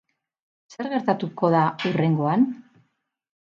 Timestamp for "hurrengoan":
1.91-2.49